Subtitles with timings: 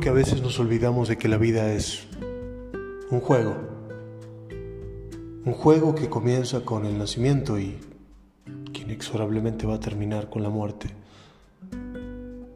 [0.00, 2.08] Que a veces nos olvidamos de que la vida es
[3.10, 3.54] un juego.
[5.44, 7.76] Un juego que comienza con el nacimiento y
[8.72, 10.88] que inexorablemente va a terminar con la muerte.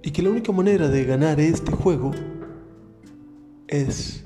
[0.03, 2.11] Y que la única manera de ganar este juego
[3.69, 4.25] es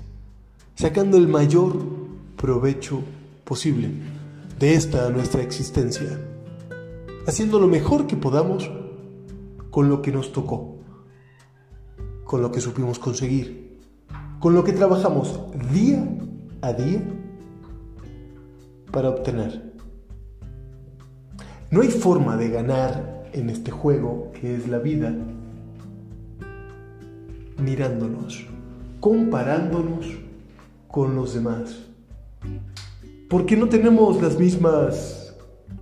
[0.77, 1.79] sacando el mayor
[2.37, 3.03] provecho
[3.45, 3.91] posible
[4.59, 6.19] de esta nuestra existencia,
[7.27, 8.70] haciendo lo mejor que podamos
[9.70, 10.81] con lo que nos tocó
[12.30, 13.80] con lo que supimos conseguir,
[14.39, 15.41] con lo que trabajamos
[15.73, 16.07] día
[16.62, 17.03] a día
[18.93, 19.73] para obtener.
[21.73, 25.12] No hay forma de ganar en este juego que es la vida
[27.59, 28.47] mirándonos,
[29.01, 30.06] comparándonos
[30.87, 31.81] con los demás.
[33.28, 35.34] Porque no tenemos las mismas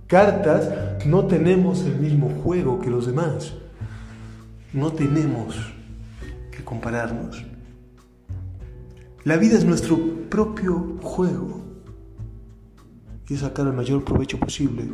[0.07, 3.53] cartas, no tenemos el mismo juego que los demás.
[4.73, 5.55] No tenemos
[6.63, 7.43] compararnos.
[9.25, 11.61] La vida es nuestro propio juego
[13.27, 14.89] y sacar el mayor provecho posible.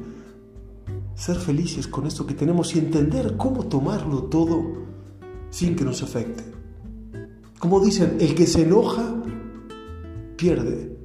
[1.13, 4.63] Ser felices con esto que tenemos y entender cómo tomarlo todo
[5.51, 6.43] sin que nos afecte.
[7.59, 9.15] Como dicen, el que se enoja
[10.35, 10.97] pierde.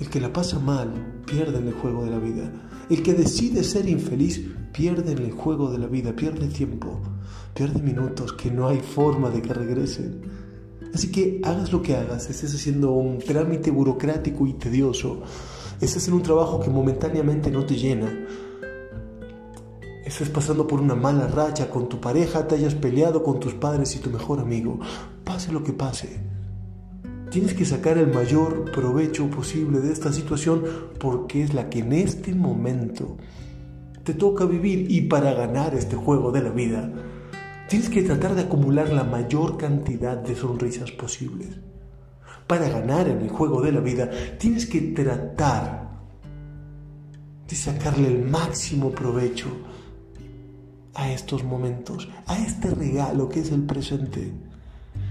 [0.00, 2.52] El que la pasa mal pierde en el juego de la vida.
[2.90, 7.00] El que decide ser infeliz pierde en el juego de la vida, pierde tiempo
[7.54, 10.22] pierde minutos que no hay forma de que regresen.
[10.92, 15.22] Así que hagas lo que hagas, estés haciendo un trámite burocrático y tedioso,
[15.80, 18.26] estés en un trabajo que momentáneamente no te llena,
[20.04, 23.96] estés pasando por una mala racha con tu pareja, te hayas peleado con tus padres
[23.96, 24.78] y tu mejor amigo,
[25.24, 26.20] pase lo que pase.
[27.30, 30.62] Tienes que sacar el mayor provecho posible de esta situación
[31.00, 33.16] porque es la que en este momento
[34.04, 36.92] te toca vivir y para ganar este juego de la vida
[37.68, 41.58] Tienes que tratar de acumular la mayor cantidad de sonrisas posibles.
[42.46, 45.88] Para ganar en el juego de la vida, tienes que tratar
[47.48, 49.48] de sacarle el máximo provecho
[50.94, 54.32] a estos momentos, a este regalo que es el presente.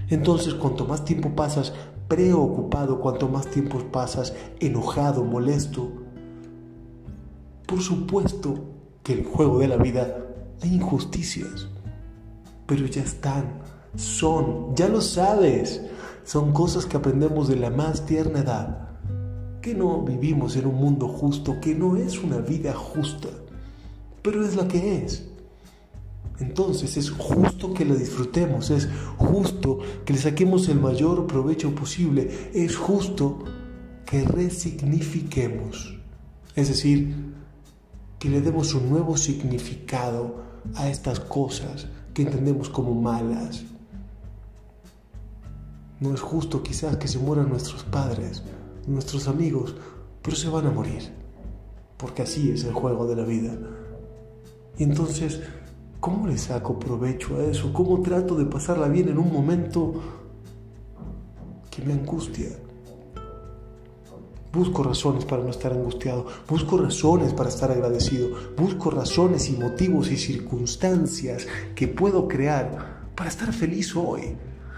[0.08, 1.74] Entonces, cuanto más tiempo pasas
[2.06, 5.90] preocupado, cuanto más tiempo pasas enojado, molesto,
[7.66, 8.70] por supuesto
[9.02, 10.18] que en el juego de la vida
[10.62, 11.68] hay injusticias
[12.66, 13.60] pero ya están,
[13.96, 15.82] son, ya lo sabes,
[16.24, 18.88] son cosas que aprendemos de la más tierna edad,
[19.60, 23.28] que no vivimos en un mundo justo, que no es una vida justa,
[24.22, 25.26] pero es la que es.
[26.40, 32.50] Entonces es justo que la disfrutemos, es justo que le saquemos el mayor provecho posible,
[32.52, 33.44] es justo
[34.04, 35.98] que resignifiquemos,
[36.56, 37.14] es decir,
[38.18, 40.42] que le demos un nuevo significado
[40.74, 43.64] a estas cosas que entendemos como malas.
[46.00, 48.42] No es justo quizás que se mueran nuestros padres,
[48.86, 49.74] nuestros amigos,
[50.22, 51.02] pero se van a morir,
[51.96, 53.52] porque así es el juego de la vida.
[54.78, 55.40] Y entonces,
[56.00, 57.72] ¿cómo le saco provecho a eso?
[57.72, 59.94] ¿Cómo trato de pasarla bien en un momento
[61.70, 62.48] que me angustia?
[64.54, 70.12] Busco razones para no estar angustiado, busco razones para estar agradecido, busco razones y motivos
[70.12, 74.36] y circunstancias que puedo crear para estar feliz hoy.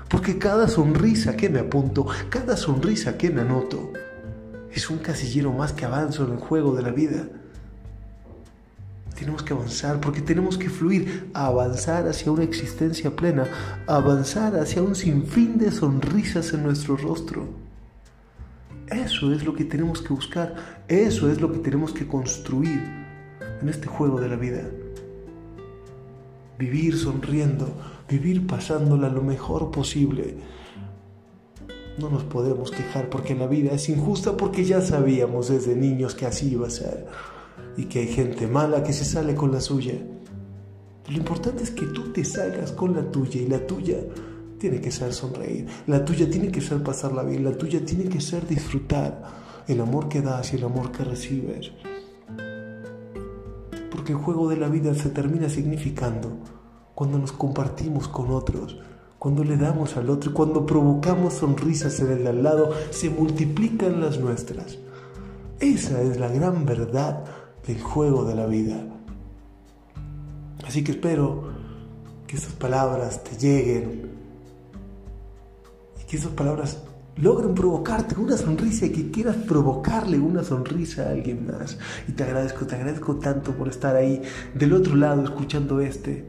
[0.08, 3.92] Porque cada sonrisa que me apunto, cada sonrisa que me anoto,
[4.72, 7.28] es un casillero más que avanzo en el juego de la vida.
[9.14, 13.46] Tenemos que avanzar porque tenemos que fluir, avanzar hacia una existencia plena,
[13.86, 17.66] avanzar hacia un sinfín de sonrisas en nuestro rostro.
[18.88, 22.80] Eso es lo que tenemos que buscar, eso es lo que tenemos que construir
[23.60, 24.62] en este juego de la vida.
[26.56, 27.68] Vivir sonriendo,
[28.08, 30.36] vivir pasándola lo mejor posible.
[31.98, 36.26] No nos podemos quejar porque la vida es injusta porque ya sabíamos desde niños que
[36.26, 37.06] así iba a ser
[37.76, 39.94] y que hay gente mala que se sale con la suya.
[41.08, 43.98] Lo importante es que tú te salgas con la tuya y la tuya
[44.68, 48.20] tiene que ser sonreír, la tuya tiene que ser pasarla bien, la tuya tiene que
[48.20, 49.22] ser disfrutar
[49.68, 51.70] el amor que das y el amor que recibes.
[53.92, 56.38] Porque el juego de la vida se termina significando
[56.96, 58.76] cuando nos compartimos con otros,
[59.20, 64.00] cuando le damos al otro cuando provocamos sonrisas en el de al lado, se multiplican
[64.00, 64.78] las nuestras.
[65.60, 67.24] Esa es la gran verdad
[67.64, 68.84] del juego de la vida.
[70.66, 71.52] Así que espero
[72.26, 74.25] que estas palabras te lleguen
[76.06, 76.82] que esas palabras
[77.16, 81.78] logren provocarte una sonrisa y que quieras provocarle una sonrisa a alguien más.
[82.08, 84.22] Y te agradezco, te agradezco tanto por estar ahí
[84.54, 86.24] del otro lado escuchando este,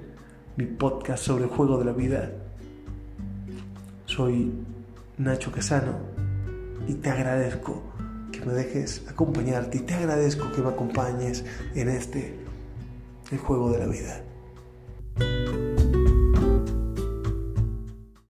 [0.56, 2.31] mi podcast sobre el juego de la vida.
[4.06, 4.51] soy
[5.18, 5.94] Nacho Casano
[6.88, 7.81] y te agradezco
[8.31, 11.44] que me dejes acompañarte y te agradezco que me acompañes
[11.75, 12.35] en este,
[13.31, 14.26] el juego de la vida.